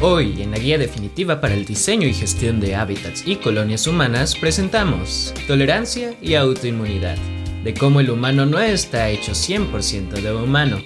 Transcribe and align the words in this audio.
Hoy, 0.00 0.42
en 0.42 0.52
la 0.52 0.58
guía 0.58 0.78
definitiva 0.78 1.40
para 1.40 1.54
el 1.54 1.64
diseño 1.64 2.06
y 2.06 2.14
gestión 2.14 2.60
de 2.60 2.76
hábitats 2.76 3.26
y 3.26 3.34
colonias 3.34 3.88
humanas, 3.88 4.36
presentamos 4.36 5.34
tolerancia 5.48 6.14
y 6.22 6.34
autoinmunidad, 6.34 7.16
de 7.64 7.74
cómo 7.74 7.98
el 7.98 8.10
humano 8.10 8.46
no 8.46 8.60
está 8.60 9.08
hecho 9.08 9.32
100% 9.32 10.10
de 10.10 10.32
humano. 10.32 10.80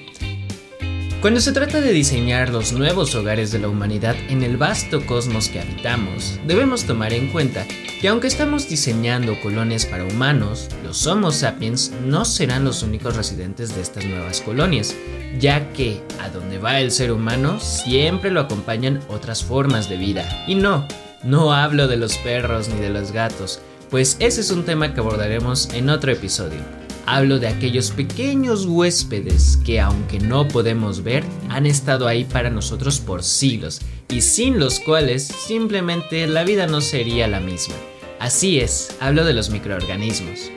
Cuando 1.21 1.41
se 1.41 1.53
trata 1.53 1.83
de 1.83 1.93
diseñar 1.93 2.49
los 2.49 2.73
nuevos 2.73 3.15
hogares 3.15 3.53
de 3.53 3.59
la 3.59 3.69
humanidad 3.69 4.17
en 4.31 4.43
el 4.43 4.57
vasto 4.57 5.05
cosmos 5.05 5.51
que 5.51 5.61
habitamos, 5.61 6.41
debemos 6.47 6.85
tomar 6.85 7.13
en 7.13 7.29
cuenta 7.29 7.67
que 8.03 8.09
aunque 8.09 8.27
estamos 8.27 8.69
diseñando 8.69 9.41
colonias 9.41 9.87
para 9.87 10.05
humanos, 10.05 10.69
los 10.83 11.07
Homo 11.07 11.31
sapiens 11.31 11.93
no 12.05 12.25
serán 12.25 12.65
los 12.65 12.83
únicos 12.83 13.15
residentes 13.15 13.77
de 13.77 13.81
estas 13.81 14.05
nuevas 14.05 14.41
colonias, 14.41 14.97
ya 15.39 15.73
que 15.73 16.01
a 16.19 16.29
donde 16.29 16.59
va 16.59 16.81
el 16.81 16.91
ser 16.91 17.13
humano 17.13 17.61
siempre 17.61 18.33
lo 18.33 18.41
acompañan 18.41 18.99
otras 19.07 19.45
formas 19.45 19.89
de 19.89 19.99
vida. 19.99 20.45
Y 20.49 20.57
no, 20.57 20.85
no 21.23 21.53
hablo 21.53 21.87
de 21.87 21.97
los 21.97 22.19
perros 22.19 22.69
ni 22.69 22.81
de 22.81 22.91
los 22.91 23.13
gatos, 23.13 23.61
pues 23.89 24.17
ese 24.19 24.41
es 24.41 24.51
un 24.51 24.65
tema 24.65 24.95
que 24.95 24.99
abordaremos 24.99 25.73
en 25.73 25.89
otro 25.89 26.11
episodio. 26.11 26.59
Hablo 27.07 27.39
de 27.39 27.47
aquellos 27.47 27.93
pequeños 27.93 28.67
huéspedes 28.67 29.59
que 29.65 29.79
aunque 29.79 30.19
no 30.19 30.49
podemos 30.49 31.05
ver, 31.05 31.23
han 31.49 31.67
estado 31.67 32.09
ahí 32.09 32.25
para 32.25 32.51
nosotros 32.51 32.99
por 32.99 33.23
siglos 33.23 33.81
y 34.09 34.23
sin 34.23 34.59
los 34.59 34.81
cuales 34.81 35.23
simplemente 35.23 36.27
la 36.27 36.43
vida 36.43 36.67
no 36.67 36.81
sería 36.81 37.29
la 37.29 37.39
misma. 37.39 37.77
Así 38.23 38.61
es, 38.61 38.97
hablo 39.01 39.25
de 39.25 39.33
los 39.33 39.51
microorganismos. 39.51 40.49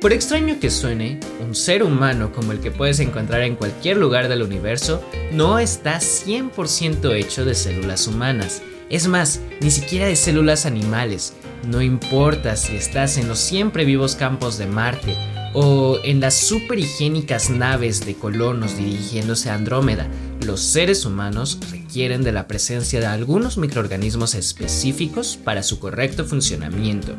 Por 0.00 0.12
extraño 0.12 0.60
que 0.60 0.70
suene, 0.70 1.18
un 1.44 1.56
ser 1.56 1.82
humano 1.82 2.30
como 2.30 2.52
el 2.52 2.60
que 2.60 2.70
puedes 2.70 3.00
encontrar 3.00 3.42
en 3.42 3.56
cualquier 3.56 3.96
lugar 3.96 4.28
del 4.28 4.42
universo 4.42 5.02
no 5.32 5.58
está 5.58 5.98
100% 5.98 7.12
hecho 7.16 7.44
de 7.44 7.56
células 7.56 8.06
humanas. 8.06 8.62
Es 8.90 9.08
más, 9.08 9.40
ni 9.60 9.72
siquiera 9.72 10.06
de 10.06 10.14
células 10.14 10.66
animales. 10.66 11.34
No 11.66 11.82
importa 11.82 12.54
si 12.54 12.76
estás 12.76 13.18
en 13.18 13.26
los 13.26 13.40
siempre 13.40 13.84
vivos 13.84 14.14
campos 14.14 14.56
de 14.56 14.66
Marte 14.66 15.16
o 15.54 15.98
en 16.02 16.20
las 16.20 16.34
super 16.34 16.78
higiénicas 16.78 17.48
naves 17.48 18.04
de 18.04 18.14
colonos 18.16 18.76
dirigiéndose 18.76 19.48
a 19.48 19.54
Andrómeda, 19.54 20.08
los 20.44 20.60
seres 20.60 21.06
humanos 21.06 21.58
requieren 21.70 22.22
de 22.22 22.32
la 22.32 22.46
presencia 22.48 23.00
de 23.00 23.06
algunos 23.06 23.56
microorganismos 23.56 24.34
específicos 24.34 25.38
para 25.42 25.62
su 25.62 25.78
correcto 25.78 26.24
funcionamiento. 26.24 27.14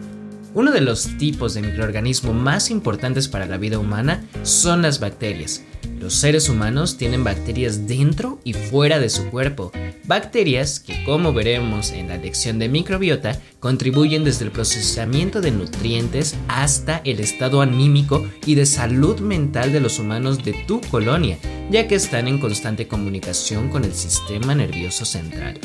Uno 0.53 0.71
de 0.71 0.81
los 0.81 1.17
tipos 1.17 1.53
de 1.53 1.61
microorganismo 1.61 2.33
más 2.33 2.69
importantes 2.69 3.27
para 3.27 3.45
la 3.45 3.57
vida 3.57 3.79
humana 3.79 4.25
son 4.43 4.81
las 4.81 4.99
bacterias. 4.99 5.63
Los 6.05 6.13
seres 6.13 6.49
humanos 6.49 6.97
tienen 6.97 7.23
bacterias 7.23 7.87
dentro 7.87 8.39
y 8.43 8.53
fuera 8.53 8.99
de 8.99 9.09
su 9.09 9.25
cuerpo, 9.31 9.71
bacterias 10.03 10.79
que 10.79 11.03
como 11.03 11.33
veremos 11.33 11.89
en 11.89 12.09
la 12.09 12.17
lección 12.17 12.59
de 12.59 12.69
microbiota 12.69 13.41
contribuyen 13.59 14.23
desde 14.23 14.45
el 14.45 14.51
procesamiento 14.51 15.41
de 15.41 15.49
nutrientes 15.49 16.35
hasta 16.47 17.01
el 17.05 17.19
estado 17.21 17.59
anímico 17.59 18.23
y 18.45 18.53
de 18.53 18.67
salud 18.67 19.19
mental 19.19 19.73
de 19.73 19.79
los 19.79 19.97
humanos 19.97 20.43
de 20.43 20.53
tu 20.67 20.79
colonia, 20.79 21.39
ya 21.71 21.87
que 21.87 21.95
están 21.95 22.27
en 22.27 22.37
constante 22.37 22.87
comunicación 22.87 23.69
con 23.69 23.83
el 23.83 23.95
sistema 23.95 24.53
nervioso 24.53 25.05
central. 25.05 25.59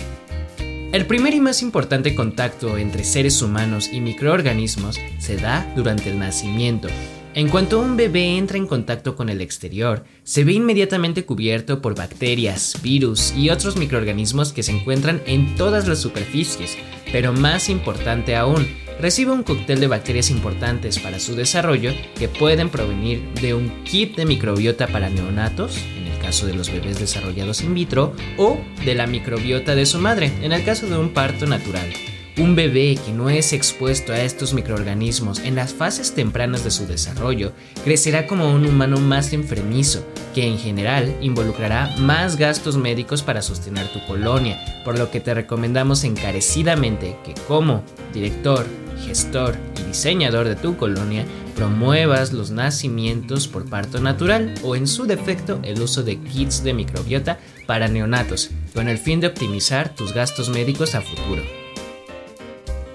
El 0.93 1.05
primer 1.05 1.35
y 1.35 1.41
más 1.41 1.61
importante 1.61 2.15
contacto 2.15 2.79
entre 2.79 3.05
seres 3.05 3.43
humanos 3.43 3.91
y 3.93 4.01
microorganismos 4.01 4.99
se 5.19 5.37
da 5.37 5.71
durante 5.77 6.09
el 6.09 6.19
nacimiento. 6.19 6.89
En 7.35 7.49
cuanto 7.49 7.81
un 7.81 7.97
bebé 7.97 8.37
entra 8.37 8.59
en 8.59 8.67
contacto 8.67 9.15
con 9.15 9.29
el 9.29 9.41
exterior, 9.41 10.05
se 10.25 10.43
ve 10.45 10.53
inmediatamente 10.53 11.25
cubierto 11.25 11.81
por 11.81 11.95
bacterias, 11.95 12.77
virus 12.83 13.33
y 13.37 13.51
otros 13.51 13.77
microorganismos 13.77 14.53
que 14.53 14.63
se 14.63 14.73
encuentran 14.73 15.23
en 15.27 15.55
todas 15.55 15.87
las 15.87 16.01
superficies, 16.01 16.77
pero 17.13 17.33
más 17.33 17.69
importante 17.69 18.35
aún, 18.35 18.67
recibe 19.01 19.31
un 19.31 19.45
cóctel 19.45 19.79
de 19.81 19.87
bacterias 19.87 20.31
importantes 20.31 20.99
para 20.99 21.21
su 21.21 21.35
desarrollo 21.35 21.93
que 22.19 22.29
pueden 22.29 22.69
provenir 22.69 23.23
de 23.41 23.55
un 23.55 23.85
kit 23.85 24.17
de 24.17 24.27
microbiota 24.27 24.89
para 24.89 25.09
neonatos, 25.09 25.79
caso 26.21 26.47
de 26.47 26.55
los 26.55 26.71
bebés 26.71 27.01
desarrollados 27.01 27.63
in 27.63 27.75
vitro, 27.75 28.15
o 28.37 28.61
de 28.85 28.95
la 28.95 29.07
microbiota 29.07 29.75
de 29.75 29.87
su 29.87 29.99
madre, 29.99 30.31
en 30.43 30.53
el 30.53 30.65
caso 30.65 30.87
de 30.87 30.97
un 30.97 31.11
parto 31.11 31.47
natural. 31.47 31.91
Un 32.41 32.55
bebé 32.55 32.99
que 33.05 33.13
no 33.13 33.29
es 33.29 33.53
expuesto 33.53 34.15
a 34.15 34.21
estos 34.23 34.55
microorganismos 34.55 35.41
en 35.41 35.57
las 35.57 35.75
fases 35.75 36.15
tempranas 36.15 36.65
de 36.65 36.71
su 36.71 36.87
desarrollo 36.87 37.53
crecerá 37.85 38.27
como 38.27 38.51
un 38.51 38.65
humano 38.65 38.99
más 38.99 39.35
enfermizo, 39.35 40.07
que 40.35 40.47
en 40.47 40.59
general 40.59 41.15
involucrará 41.21 41.95
más 41.99 42.37
gastos 42.37 42.79
médicos 42.79 43.23
para 43.23 43.43
sostener 43.43 43.89
tu 43.89 44.03
colonia, 44.07 44.59
por 44.87 44.99
lo 44.99 45.11
que 45.11 45.21
te 45.21 45.35
recomendamos 45.35 46.03
encarecidamente 46.03 47.15
que 47.27 47.35
como 47.47 47.83
director, 48.15 48.65
gestor 49.05 49.59
y 49.79 49.89
diseñador 49.89 50.49
de 50.49 50.57
tu 50.57 50.79
colonia 50.79 51.27
promuevas 51.57 52.33
los 52.33 52.51
nacimientos 52.51 53.49
por 53.49 53.69
parto 53.69 54.01
natural 54.01 54.55
o 54.63 54.77
en 54.77 54.87
su 54.87 55.05
defecto 55.05 55.61
el 55.63 55.83
uso 55.83 56.05
de 56.05 56.17
kits 56.17 56.65
de 56.65 56.73
microbiota 56.73 57.39
para 57.67 57.89
neonatos, 57.89 58.51
con 58.73 58.89
el 58.89 58.97
fin 58.97 59.21
de 59.21 59.27
optimizar 59.27 59.95
tus 59.95 60.15
gastos 60.15 60.49
médicos 60.49 60.95
a 60.95 61.03
futuro. 61.03 61.60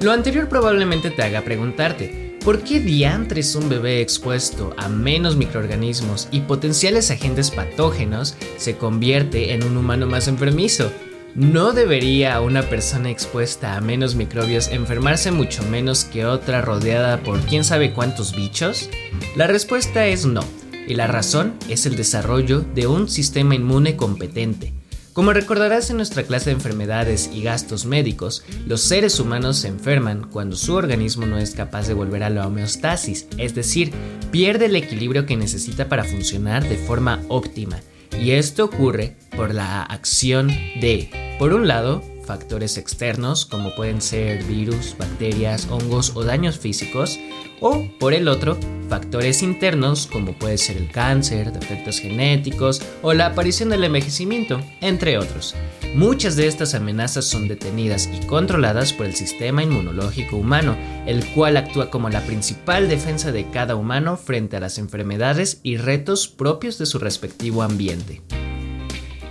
Lo 0.02 0.12
anterior 0.12 0.50
probablemente 0.50 1.10
te 1.10 1.24
haga 1.24 1.42
preguntarte, 1.42 2.38
¿por 2.44 2.64
qué 2.64 2.80
diantres 2.82 3.56
un 3.56 3.70
bebé 3.70 4.02
expuesto 4.02 4.76
a 4.78 4.90
menos 4.90 5.38
microorganismos 5.38 6.28
y 6.32 6.42
potenciales 6.42 7.12
agentes 7.12 7.50
patógenos 7.50 8.36
se 8.58 8.76
convierte 8.76 9.54
en 9.54 9.64
un 9.64 9.78
humano 9.78 10.06
más 10.06 10.28
enfermizo? 10.28 10.92
¿No 11.34 11.72
debería 11.72 12.40
una 12.42 12.64
persona 12.64 13.10
expuesta 13.10 13.76
a 13.76 13.82
menos 13.82 14.16
microbios 14.16 14.70
enfermarse 14.70 15.32
mucho 15.32 15.64
menos 15.64 16.04
que 16.04 16.26
otra 16.26 16.62
rodeada 16.62 17.22
por 17.24 17.40
quién 17.42 17.64
sabe 17.64 17.94
cuántos 17.94 18.36
bichos? 18.36 18.90
La 19.36 19.48
respuesta 19.48 20.08
es 20.08 20.26
no, 20.26 20.44
y 20.88 20.94
la 20.94 21.08
razón 21.08 21.56
es 21.70 21.86
el 21.86 21.96
desarrollo 21.96 22.62
de 22.62 22.88
un 22.88 23.10
sistema 23.10 23.56
inmune 23.56 23.96
competente. 23.96 24.74
Como 25.16 25.32
recordarás 25.32 25.90
en 25.90 25.96
nuestra 25.96 26.24
clase 26.24 26.50
de 26.50 26.58
enfermedades 26.58 27.30
y 27.34 27.42
gastos 27.42 27.86
médicos, 27.86 28.44
los 28.68 28.82
seres 28.82 29.18
humanos 29.18 29.56
se 29.56 29.70
enferman 29.70 30.30
cuando 30.30 30.58
su 30.58 30.74
organismo 30.74 31.26
no 31.26 31.38
es 31.38 31.56
capaz 31.56 31.88
de 31.88 31.94
volver 31.94 32.22
a 32.22 32.30
la 32.30 32.46
homeostasis, 32.46 33.30
es 33.38 33.56
decir, 33.56 33.94
pierde 34.32 34.66
el 34.66 34.76
equilibrio 34.76 35.26
que 35.26 35.38
necesita 35.38 35.88
para 35.88 36.04
funcionar 36.04 36.68
de 36.68 36.76
forma 36.76 37.24
óptima. 37.30 37.80
Y 38.20 38.32
esto 38.32 38.66
ocurre 38.66 39.16
por 39.38 39.54
la 39.54 39.84
acción 39.84 40.50
de 40.50 41.38
por 41.40 41.54
un 41.54 41.70
lado, 41.70 42.04
factores 42.26 42.78
externos 42.78 43.46
como 43.46 43.74
pueden 43.76 44.02
ser 44.02 44.44
virus, 44.44 44.96
bacterias, 44.98 45.68
hongos 45.70 46.12
o 46.16 46.24
daños 46.24 46.58
físicos, 46.60 47.20
o 47.62 47.88
por 48.00 48.14
el 48.14 48.28
otro, 48.28 48.58
factores 48.90 49.42
internos 49.42 50.08
como 50.12 50.34
puede 50.34 50.58
ser 50.58 50.78
el 50.78 50.92
cáncer, 50.92 51.52
defectos 51.52 52.00
genéticos 52.00 52.82
o 53.02 53.14
la 53.14 53.28
aparición 53.28 53.70
del 53.70 53.84
envejecimiento, 53.84 54.60
entre 54.82 55.18
otros. 55.18 55.56
Muchas 55.94 56.36
de 56.36 56.48
estas 56.48 56.76
amenazas 56.76 57.26
son 57.26 57.48
detenidas 57.48 58.10
y 58.14 58.26
controladas 58.26 58.92
por 58.92 59.06
el 59.06 59.16
sistema 59.16 59.64
inmunológico 59.64 60.36
humano, 60.36 60.76
el 61.06 61.26
cual 61.34 61.58
actúa 61.58 61.90
como 61.90 62.10
la 62.10 62.22
principal 62.22 62.90
defensa 62.90 63.32
de 63.32 63.50
cada 63.50 63.76
humano 63.76 64.18
frente 64.18 64.58
a 64.58 64.60
las 64.60 64.78
enfermedades 64.78 65.60
y 65.64 65.78
retos 65.78 66.28
propios 66.28 66.78
de 66.78 66.86
su 66.86 67.00
respectivo 67.00 67.64
ambiente. 67.64 68.22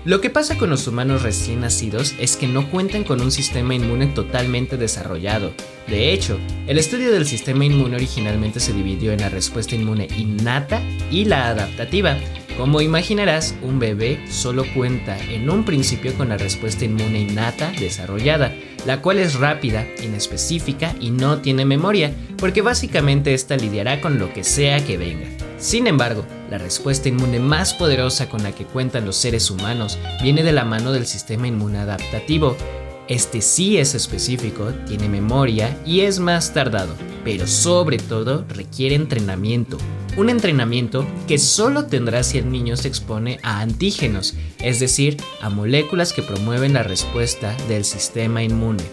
Lo 0.04 0.20
que 0.20 0.28
pasa 0.28 0.58
con 0.58 0.68
los 0.68 0.86
humanos 0.86 1.22
recién 1.22 1.62
nacidos 1.62 2.14
es 2.18 2.36
que 2.36 2.46
no 2.46 2.70
cuentan 2.70 3.04
con 3.04 3.22
un 3.22 3.30
sistema 3.30 3.74
inmune 3.74 4.08
totalmente 4.08 4.76
desarrollado. 4.76 5.54
De 5.88 6.12
hecho, 6.12 6.38
el 6.66 6.78
estudio 6.78 7.10
del 7.10 7.24
sistema 7.24 7.64
inmune 7.64 7.96
originalmente 7.96 8.60
se 8.60 8.74
dividió 8.74 9.12
en 9.12 9.22
la 9.22 9.30
respuesta 9.30 9.76
inmune 9.76 10.08
innata 10.14 10.82
y 11.10 11.24
la 11.24 11.48
adaptativa. 11.48 12.18
Como 12.58 12.82
imaginarás, 12.82 13.54
un 13.62 13.78
bebé 13.78 14.20
solo 14.30 14.66
cuenta 14.74 15.18
en 15.30 15.48
un 15.48 15.64
principio 15.64 16.12
con 16.12 16.28
la 16.28 16.36
respuesta 16.36 16.84
inmune 16.84 17.22
innata 17.22 17.72
desarrollada, 17.72 18.54
la 18.86 19.00
cual 19.00 19.18
es 19.18 19.36
rápida, 19.36 19.86
inespecífica 20.02 20.94
y 21.00 21.12
no 21.12 21.38
tiene 21.38 21.64
memoria, 21.64 22.12
porque 22.36 22.60
básicamente 22.60 23.32
esta 23.32 23.56
lidiará 23.56 24.02
con 24.02 24.18
lo 24.18 24.34
que 24.34 24.44
sea 24.44 24.84
que 24.84 24.98
venga. 24.98 25.43
Sin 25.64 25.86
embargo, 25.86 26.26
la 26.50 26.58
respuesta 26.58 27.08
inmune 27.08 27.40
más 27.40 27.72
poderosa 27.72 28.28
con 28.28 28.42
la 28.42 28.52
que 28.52 28.66
cuentan 28.66 29.06
los 29.06 29.16
seres 29.16 29.50
humanos 29.50 29.98
viene 30.22 30.42
de 30.42 30.52
la 30.52 30.66
mano 30.66 30.92
del 30.92 31.06
sistema 31.06 31.48
inmune 31.48 31.78
adaptativo. 31.78 32.54
Este 33.08 33.40
sí 33.40 33.78
es 33.78 33.94
específico, 33.94 34.74
tiene 34.86 35.08
memoria 35.08 35.74
y 35.86 36.00
es 36.00 36.18
más 36.18 36.52
tardado, 36.52 36.94
pero 37.24 37.46
sobre 37.46 37.96
todo 37.96 38.44
requiere 38.46 38.94
entrenamiento. 38.94 39.78
Un 40.18 40.28
entrenamiento 40.28 41.06
que 41.26 41.38
solo 41.38 41.86
tendrá 41.86 42.24
si 42.24 42.36
el 42.36 42.52
niño 42.52 42.76
se 42.76 42.88
expone 42.88 43.40
a 43.42 43.62
antígenos, 43.62 44.34
es 44.60 44.80
decir, 44.80 45.16
a 45.40 45.48
moléculas 45.48 46.12
que 46.12 46.20
promueven 46.20 46.74
la 46.74 46.82
respuesta 46.82 47.56
del 47.70 47.86
sistema 47.86 48.42
inmune. 48.42 48.84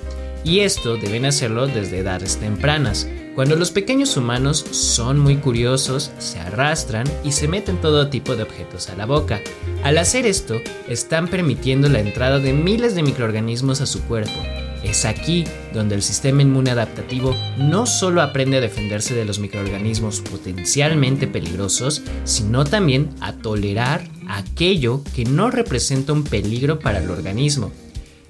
Y 0.46 0.62
esto 0.62 0.96
deben 0.96 1.26
hacerlo 1.26 1.68
desde 1.68 2.00
edades 2.00 2.38
tempranas, 2.38 3.10
cuando 3.42 3.56
los 3.56 3.72
pequeños 3.72 4.18
humanos 4.18 4.64
son 4.70 5.18
muy 5.18 5.38
curiosos, 5.38 6.12
se 6.20 6.38
arrastran 6.38 7.08
y 7.24 7.32
se 7.32 7.48
meten 7.48 7.82
todo 7.82 8.08
tipo 8.08 8.36
de 8.36 8.44
objetos 8.44 8.92
a 8.92 8.96
la 8.96 9.08
boca. 9.08 9.42
Al 9.82 9.98
hacer 9.98 10.28
esto, 10.28 10.62
están 10.88 11.28
permitiendo 11.28 11.90
la 11.90 12.02
entrada 12.02 12.38
de 12.38 12.54
miles 12.54 12.94
de 12.94 13.02
microorganismos 13.02 13.82
a 13.82 13.88
su 13.88 14.04
cuerpo. 14.04 14.40
Es 14.84 15.06
aquí 15.06 15.46
donde 15.74 15.96
el 15.96 16.04
sistema 16.04 16.44
inmune 16.44 16.70
adaptativo 16.70 17.36
no 17.58 17.88
solo 17.88 18.22
aprende 18.22 18.58
a 18.58 18.62
defenderse 18.62 19.16
de 19.16 19.26
los 19.26 19.40
microorganismos 19.40 20.22
potencialmente 20.22 21.26
peligrosos, 21.26 22.04
sino 22.26 22.64
también 22.64 23.10
a 23.22 23.34
tolerar 23.34 24.08
aquello 24.28 25.02
que 25.16 25.26
no 25.26 25.50
representa 25.50 26.14
un 26.14 26.26
peligro 26.26 26.78
para 26.78 27.00
el 27.00 27.10
organismo. 27.10 27.72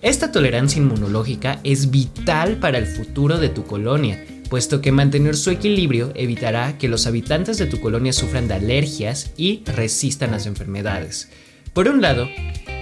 Esta 0.02 0.32
tolerancia 0.32 0.82
inmunológica 0.82 1.60
es 1.66 1.92
vital 1.92 2.60
para 2.60 2.78
el 2.78 2.86
futuro 2.86 3.40
de 3.40 3.50
tu 3.50 3.66
colonia, 3.66 4.26
puesto 4.52 4.82
que 4.82 4.92
mantener 4.92 5.38
su 5.38 5.50
equilibrio 5.50 6.12
evitará 6.14 6.78
que 6.78 6.90
los 6.90 7.08
habitantes 7.08 7.58
de 7.58 7.68
tu 7.68 7.80
colonia 7.80 8.12
sufran 8.12 8.50
de 8.50 8.56
alergias 8.56 9.32
y 9.38 9.64
resistan 9.66 10.32
las 10.32 10.46
enfermedades. 10.46 11.30
Por 11.74 11.88
un 11.88 12.02
lado, 12.02 12.28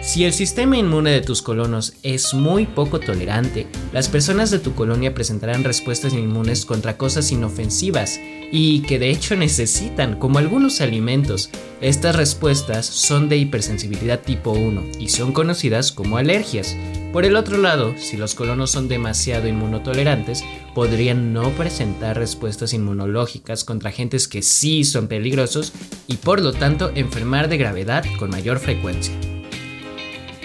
si 0.02 0.24
el 0.24 0.34
sistema 0.34 0.78
inmune 0.78 1.12
de 1.12 1.22
tus 1.22 1.44
colonos 1.44 1.94
es 2.02 2.34
muy 2.34 2.66
poco 2.66 3.00
tolerante, 3.00 3.68
las 3.94 4.10
personas 4.10 4.50
de 4.50 4.58
tu 4.58 4.74
colonia 4.74 5.14
presentarán 5.14 5.64
respuestas 5.64 6.14
inmunes 6.14 6.66
contra 6.66 6.98
cosas 6.98 7.32
inofensivas 7.32 8.20
y 8.52 8.82
que 8.82 8.98
de 8.98 9.12
hecho 9.12 9.36
necesitan, 9.36 10.18
como 10.18 10.40
algunos 10.40 10.82
alimentos. 10.82 11.52
Estas 11.82 12.16
respuestas 12.16 12.88
son 12.88 13.30
de 13.30 13.38
hipersensibilidad 13.38 14.22
tipo 14.22 14.54
1 14.54 14.86
y 15.00 15.10
son 15.10 15.34
conocidas 15.34 15.92
como 15.92 16.18
alergias. 16.18 16.76
Por 17.12 17.26
el 17.26 17.36
otro 17.36 17.58
lado, 17.58 17.96
si 17.98 18.18
los 18.18 18.36
colonos 18.36 18.70
son 18.70 18.88
demasiado 18.88 19.48
inmunotolerantes, 19.48 20.44
podrían 20.76 21.34
no 21.34 21.50
presentar 21.52 22.16
respuestas 22.16 22.72
inmunológicas 22.74 23.64
contra 23.64 23.90
agentes 23.90 24.28
que 24.28 24.44
sí 24.44 24.84
son 24.84 25.08
peligrosos 25.08 25.74
y 26.06 26.18
por 26.18 26.40
lo 26.40 26.54
tanto 26.54 26.92
enfermar 26.94 27.50
de 27.50 27.58
gravedad 27.58 28.06
con 28.20 28.30
mayor 28.30 28.60
frecuencia. 28.60 29.16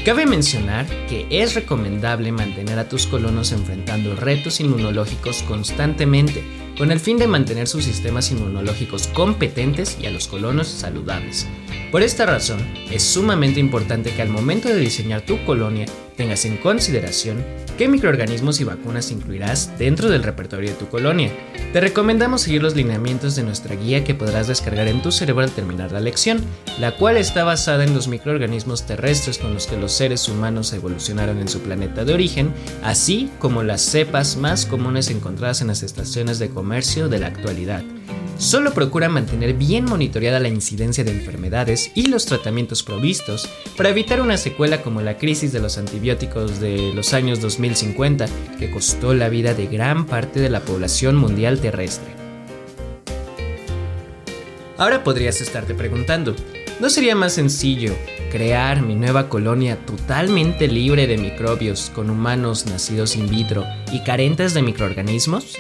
Cabe 0.06 0.24
mencionar 0.24 0.86
que 1.06 1.26
es 1.30 1.54
recomendable 1.54 2.32
mantener 2.32 2.78
a 2.78 2.88
tus 2.88 3.06
colonos 3.06 3.52
enfrentando 3.52 4.16
retos 4.16 4.60
inmunológicos 4.60 5.42
constantemente, 5.42 6.42
con 6.78 6.90
el 6.90 7.00
fin 7.00 7.18
de 7.18 7.26
mantener 7.26 7.68
sus 7.68 7.84
sistemas 7.84 8.30
inmunológicos 8.30 9.06
competentes 9.08 9.98
y 10.00 10.06
a 10.06 10.10
los 10.10 10.28
colonos 10.28 10.66
saludables. 10.68 11.46
Por 11.90 12.02
esta 12.02 12.26
razón, 12.26 12.58
es 12.90 13.02
sumamente 13.02 13.60
importante 13.60 14.10
que 14.12 14.22
al 14.22 14.28
momento 14.28 14.68
de 14.68 14.78
diseñar 14.78 15.22
tu 15.22 15.42
colonia 15.44 15.86
tengas 16.16 16.44
en 16.44 16.56
consideración 16.56 17.44
qué 17.76 17.88
microorganismos 17.88 18.60
y 18.60 18.64
vacunas 18.64 19.10
incluirás 19.10 19.76
dentro 19.78 20.08
del 20.08 20.22
repertorio 20.22 20.70
de 20.70 20.76
tu 20.76 20.88
colonia. 20.88 21.30
Te 21.72 21.80
recomendamos 21.80 22.42
seguir 22.42 22.62
los 22.62 22.76
lineamientos 22.76 23.34
de 23.36 23.42
nuestra 23.42 23.74
guía 23.74 24.04
que 24.04 24.14
podrás 24.14 24.46
descargar 24.46 24.88
en 24.88 25.02
tu 25.02 25.10
cerebro 25.10 25.42
al 25.42 25.50
terminar 25.50 25.92
la 25.92 26.00
lección, 26.00 26.40
la 26.78 26.96
cual 26.96 27.16
está 27.16 27.44
basada 27.44 27.84
en 27.84 27.94
los 27.94 28.08
microorganismos 28.08 28.86
terrestres 28.86 29.38
con 29.38 29.54
los 29.54 29.66
que 29.66 29.76
los 29.76 29.92
seres 29.92 30.28
humanos 30.28 30.72
evolucionaron 30.72 31.38
en 31.38 31.48
su 31.48 31.60
planeta 31.60 32.04
de 32.04 32.14
origen, 32.14 32.52
así 32.82 33.30
como 33.38 33.62
las 33.62 33.82
cepas 33.82 34.36
más 34.36 34.66
comunes 34.66 35.10
encontradas 35.10 35.62
en 35.62 35.68
las 35.68 35.82
estaciones 35.82 36.38
de 36.38 36.50
comercio 36.50 37.08
de 37.08 37.18
la 37.18 37.26
actualidad. 37.26 37.82
Solo 38.36 38.74
procura 38.74 39.08
mantener 39.08 39.54
bien 39.54 39.84
monitoreada 39.84 40.40
la 40.40 40.48
incidencia 40.48 41.04
de 41.04 41.12
enfermedades 41.12 41.92
y 41.94 42.08
los 42.08 42.26
tratamientos 42.26 42.82
provistos 42.82 43.48
para 43.76 43.90
evitar 43.90 44.20
una 44.20 44.36
secuela 44.36 44.82
como 44.82 45.02
la 45.02 45.18
crisis 45.18 45.52
de 45.52 45.60
los 45.60 45.78
antibióticos 45.78 46.58
de 46.60 46.92
los 46.94 47.14
años 47.14 47.40
2050 47.40 48.26
que 48.58 48.70
costó 48.70 49.14
la 49.14 49.28
vida 49.28 49.54
de 49.54 49.66
gran 49.66 50.06
parte 50.06 50.40
de 50.40 50.50
la 50.50 50.60
población 50.60 51.14
mundial 51.14 51.60
terrestre. 51.60 52.12
Ahora 54.78 55.04
podrías 55.04 55.40
estarte 55.40 55.72
preguntando, 55.72 56.34
¿no 56.80 56.90
sería 56.90 57.14
más 57.14 57.34
sencillo 57.34 57.94
crear 58.32 58.82
mi 58.82 58.96
nueva 58.96 59.28
colonia 59.28 59.78
totalmente 59.86 60.66
libre 60.66 61.06
de 61.06 61.18
microbios 61.18 61.92
con 61.94 62.10
humanos 62.10 62.66
nacidos 62.66 63.14
in 63.14 63.30
vitro 63.30 63.64
y 63.92 64.00
carentes 64.00 64.54
de 64.54 64.62
microorganismos? 64.62 65.56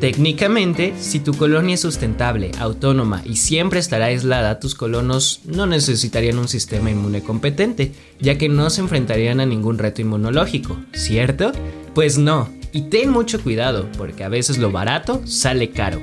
Técnicamente, 0.00 0.94
si 0.98 1.20
tu 1.20 1.34
colonia 1.34 1.74
es 1.74 1.82
sustentable, 1.82 2.52
autónoma 2.58 3.22
y 3.26 3.36
siempre 3.36 3.80
estará 3.80 4.06
aislada, 4.06 4.58
tus 4.58 4.74
colonos 4.74 5.42
no 5.44 5.66
necesitarían 5.66 6.38
un 6.38 6.48
sistema 6.48 6.90
inmune 6.90 7.22
competente, 7.22 7.92
ya 8.18 8.38
que 8.38 8.48
no 8.48 8.70
se 8.70 8.80
enfrentarían 8.80 9.40
a 9.40 9.46
ningún 9.46 9.76
reto 9.76 10.00
inmunológico, 10.00 10.78
¿cierto? 10.94 11.52
Pues 11.94 12.16
no, 12.16 12.48
y 12.72 12.88
ten 12.88 13.10
mucho 13.10 13.42
cuidado, 13.42 13.88
porque 13.98 14.24
a 14.24 14.30
veces 14.30 14.56
lo 14.56 14.72
barato 14.72 15.20
sale 15.26 15.68
caro. 15.68 16.00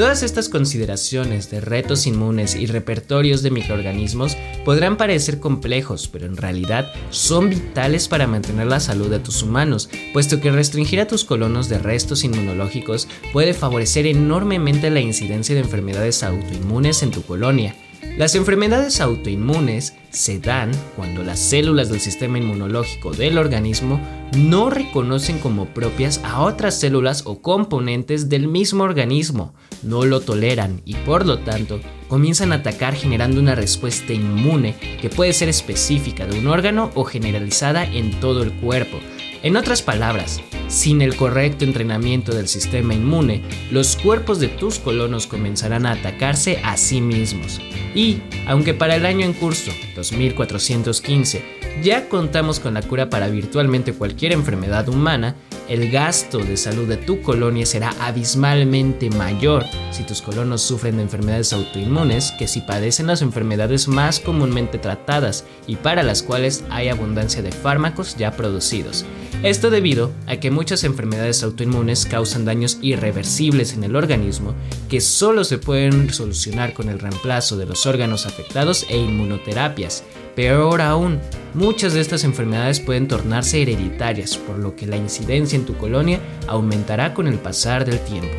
Todas 0.00 0.22
estas 0.22 0.48
consideraciones 0.48 1.50
de 1.50 1.60
retos 1.60 2.06
inmunes 2.06 2.54
y 2.54 2.64
repertorios 2.64 3.42
de 3.42 3.50
microorganismos 3.50 4.34
podrán 4.64 4.96
parecer 4.96 5.40
complejos, 5.40 6.08
pero 6.08 6.24
en 6.24 6.38
realidad 6.38 6.90
son 7.10 7.50
vitales 7.50 8.08
para 8.08 8.26
mantener 8.26 8.66
la 8.66 8.80
salud 8.80 9.10
de 9.10 9.18
tus 9.18 9.42
humanos, 9.42 9.90
puesto 10.14 10.40
que 10.40 10.50
restringir 10.50 11.00
a 11.00 11.06
tus 11.06 11.26
colonos 11.26 11.68
de 11.68 11.80
restos 11.80 12.24
inmunológicos 12.24 13.08
puede 13.34 13.52
favorecer 13.52 14.06
enormemente 14.06 14.88
la 14.88 15.00
incidencia 15.00 15.54
de 15.54 15.60
enfermedades 15.60 16.22
autoinmunes 16.22 17.02
en 17.02 17.10
tu 17.10 17.20
colonia. 17.20 17.76
Las 18.16 18.34
enfermedades 18.34 19.00
autoinmunes 19.00 19.94
se 20.10 20.38
dan 20.38 20.70
cuando 20.96 21.22
las 21.22 21.38
células 21.38 21.88
del 21.88 22.00
sistema 22.00 22.38
inmunológico 22.38 23.12
del 23.12 23.38
organismo 23.38 24.00
no 24.36 24.70
reconocen 24.70 25.38
como 25.38 25.66
propias 25.66 26.20
a 26.24 26.42
otras 26.42 26.78
células 26.78 27.22
o 27.26 27.40
componentes 27.40 28.28
del 28.28 28.48
mismo 28.48 28.84
organismo, 28.84 29.54
no 29.82 30.04
lo 30.04 30.20
toleran 30.20 30.82
y 30.84 30.94
por 30.94 31.26
lo 31.26 31.38
tanto 31.38 31.80
comienzan 32.08 32.52
a 32.52 32.56
atacar 32.56 32.94
generando 32.94 33.40
una 33.40 33.54
respuesta 33.54 34.12
inmune 34.12 34.74
que 35.00 35.08
puede 35.08 35.32
ser 35.32 35.48
específica 35.48 36.26
de 36.26 36.38
un 36.38 36.46
órgano 36.46 36.90
o 36.94 37.04
generalizada 37.04 37.84
en 37.84 38.18
todo 38.20 38.42
el 38.42 38.52
cuerpo. 38.52 38.98
En 39.42 39.56
otras 39.56 39.80
palabras, 39.80 40.42
sin 40.70 41.02
el 41.02 41.16
correcto 41.16 41.64
entrenamiento 41.64 42.32
del 42.32 42.48
sistema 42.48 42.94
inmune, 42.94 43.42
los 43.70 43.96
cuerpos 43.96 44.38
de 44.38 44.48
tus 44.48 44.78
colonos 44.78 45.26
comenzarán 45.26 45.84
a 45.84 45.92
atacarse 45.92 46.60
a 46.64 46.76
sí 46.76 47.00
mismos. 47.00 47.60
Y, 47.94 48.22
aunque 48.46 48.72
para 48.72 48.94
el 48.94 49.04
año 49.04 49.26
en 49.26 49.32
curso, 49.32 49.72
2415, 49.96 51.60
ya 51.82 52.08
contamos 52.08 52.60
con 52.60 52.74
la 52.74 52.82
cura 52.82 53.10
para 53.10 53.28
virtualmente 53.28 53.92
cualquier 53.92 54.32
enfermedad 54.32 54.88
humana, 54.88 55.34
el 55.68 55.90
gasto 55.90 56.38
de 56.38 56.56
salud 56.56 56.88
de 56.88 56.96
tu 56.96 57.22
colonia 57.22 57.64
será 57.64 57.94
abismalmente 58.00 59.08
mayor 59.10 59.64
si 59.92 60.02
tus 60.02 60.20
colonos 60.20 60.62
sufren 60.62 60.96
de 60.96 61.02
enfermedades 61.02 61.52
autoinmunes 61.52 62.32
que 62.32 62.48
si 62.48 62.60
padecen 62.60 63.06
las 63.06 63.22
enfermedades 63.22 63.86
más 63.86 64.18
comúnmente 64.18 64.78
tratadas 64.78 65.44
y 65.68 65.76
para 65.76 66.02
las 66.02 66.24
cuales 66.24 66.64
hay 66.70 66.88
abundancia 66.88 67.40
de 67.40 67.52
fármacos 67.52 68.16
ya 68.16 68.32
producidos. 68.32 69.04
Esto 69.42 69.70
debido 69.70 70.12
a 70.26 70.36
que 70.36 70.50
muchas 70.50 70.84
enfermedades 70.84 71.42
autoinmunes 71.42 72.04
causan 72.04 72.44
daños 72.44 72.78
irreversibles 72.82 73.72
en 73.72 73.84
el 73.84 73.96
organismo 73.96 74.54
que 74.90 75.00
solo 75.00 75.44
se 75.44 75.56
pueden 75.56 76.12
solucionar 76.12 76.74
con 76.74 76.90
el 76.90 76.98
reemplazo 76.98 77.56
de 77.56 77.64
los 77.64 77.86
órganos 77.86 78.26
afectados 78.26 78.84
e 78.90 78.98
inmunoterapias. 78.98 80.04
Peor 80.36 80.82
aún, 80.82 81.20
muchas 81.54 81.94
de 81.94 82.00
estas 82.00 82.24
enfermedades 82.24 82.80
pueden 82.80 83.08
tornarse 83.08 83.62
hereditarias, 83.62 84.36
por 84.36 84.58
lo 84.58 84.76
que 84.76 84.86
la 84.86 84.98
incidencia 84.98 85.56
en 85.56 85.64
tu 85.64 85.74
colonia 85.78 86.20
aumentará 86.46 87.14
con 87.14 87.26
el 87.26 87.38
pasar 87.38 87.86
del 87.86 87.98
tiempo. 88.00 88.36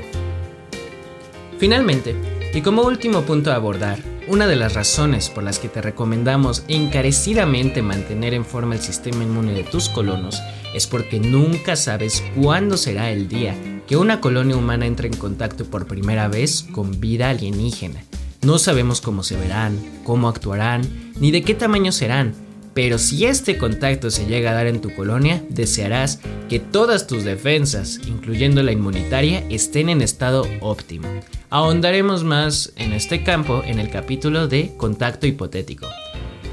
Finalmente, 1.57 2.15
y 2.53 2.61
como 2.61 2.83
último 2.83 3.23
punto 3.23 3.51
a 3.51 3.55
abordar, 3.55 4.10
una 4.31 4.47
de 4.47 4.55
las 4.55 4.75
razones 4.75 5.29
por 5.29 5.43
las 5.43 5.59
que 5.59 5.67
te 5.67 5.81
recomendamos 5.81 6.63
encarecidamente 6.69 7.81
mantener 7.81 8.33
en 8.33 8.45
forma 8.45 8.75
el 8.75 8.81
sistema 8.81 9.25
inmune 9.25 9.51
de 9.51 9.65
tus 9.65 9.89
colonos 9.89 10.41
es 10.73 10.88
porque 10.88 11.19
nunca 11.19 11.75
sabes 11.75 12.23
cuándo 12.41 12.77
será 12.77 13.11
el 13.11 13.27
día 13.27 13.53
que 13.88 13.97
una 13.97 14.21
colonia 14.21 14.55
humana 14.55 14.85
entre 14.85 15.09
en 15.09 15.17
contacto 15.17 15.65
por 15.65 15.85
primera 15.85 16.29
vez 16.29 16.65
con 16.71 17.01
vida 17.01 17.29
alienígena. 17.29 18.05
No 18.41 18.57
sabemos 18.57 19.01
cómo 19.01 19.21
se 19.21 19.35
verán, 19.35 19.77
cómo 20.05 20.29
actuarán, 20.29 21.11
ni 21.19 21.31
de 21.31 21.41
qué 21.41 21.53
tamaño 21.53 21.91
serán, 21.91 22.33
pero 22.73 23.00
si 23.00 23.25
este 23.25 23.57
contacto 23.57 24.11
se 24.11 24.27
llega 24.27 24.51
a 24.51 24.53
dar 24.53 24.67
en 24.67 24.79
tu 24.79 24.95
colonia, 24.95 25.43
desearás 25.50 26.21
que 26.47 26.61
todas 26.61 27.05
tus 27.05 27.25
defensas, 27.25 28.00
incluyendo 28.07 28.63
la 28.63 28.71
inmunitaria, 28.71 29.45
estén 29.50 29.89
en 29.89 30.01
estado 30.01 30.47
óptimo. 30.61 31.09
Ahondaremos 31.53 32.24
más 32.24 32.72
en 32.77 32.93
este 32.93 33.24
campo 33.24 33.62
en 33.65 33.77
el 33.77 33.89
capítulo 33.89 34.48
de 34.48 34.74
contacto 34.77 35.27
hipotético. 35.27 35.86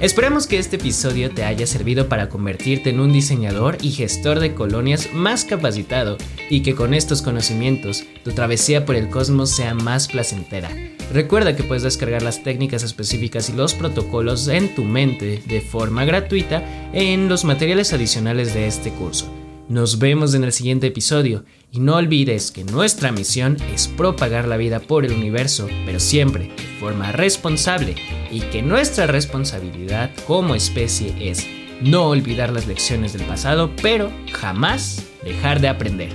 Esperamos 0.00 0.48
que 0.48 0.58
este 0.58 0.74
episodio 0.74 1.30
te 1.30 1.44
haya 1.44 1.68
servido 1.68 2.08
para 2.08 2.28
convertirte 2.28 2.90
en 2.90 2.98
un 2.98 3.12
diseñador 3.12 3.78
y 3.80 3.92
gestor 3.92 4.40
de 4.40 4.54
colonias 4.54 5.10
más 5.14 5.44
capacitado 5.44 6.18
y 6.50 6.62
que 6.62 6.74
con 6.74 6.94
estos 6.94 7.22
conocimientos 7.22 8.02
tu 8.24 8.32
travesía 8.32 8.84
por 8.84 8.96
el 8.96 9.08
cosmos 9.08 9.50
sea 9.50 9.72
más 9.72 10.08
placentera. 10.08 10.68
Recuerda 11.12 11.54
que 11.54 11.62
puedes 11.62 11.84
descargar 11.84 12.22
las 12.22 12.42
técnicas 12.42 12.82
específicas 12.82 13.48
y 13.50 13.52
los 13.52 13.74
protocolos 13.74 14.48
en 14.48 14.74
tu 14.74 14.82
mente 14.82 15.40
de 15.46 15.60
forma 15.60 16.06
gratuita 16.06 16.90
en 16.92 17.28
los 17.28 17.44
materiales 17.44 17.92
adicionales 17.92 18.52
de 18.52 18.66
este 18.66 18.90
curso. 18.90 19.37
Nos 19.68 19.98
vemos 19.98 20.32
en 20.32 20.44
el 20.44 20.52
siguiente 20.52 20.86
episodio 20.86 21.44
y 21.70 21.80
no 21.80 21.96
olvides 21.96 22.50
que 22.50 22.64
nuestra 22.64 23.12
misión 23.12 23.58
es 23.74 23.86
propagar 23.86 24.48
la 24.48 24.56
vida 24.56 24.80
por 24.80 25.04
el 25.04 25.12
universo, 25.12 25.68
pero 25.84 26.00
siempre 26.00 26.44
de 26.44 26.80
forma 26.80 27.12
responsable 27.12 27.94
y 28.30 28.40
que 28.40 28.62
nuestra 28.62 29.06
responsabilidad 29.06 30.10
como 30.26 30.54
especie 30.54 31.14
es 31.20 31.46
no 31.82 32.08
olvidar 32.08 32.50
las 32.50 32.66
lecciones 32.66 33.12
del 33.12 33.26
pasado, 33.26 33.70
pero 33.82 34.10
jamás 34.32 35.04
dejar 35.22 35.60
de 35.60 35.68
aprender. 35.68 36.12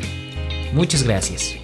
Muchas 0.74 1.04
gracias. 1.04 1.63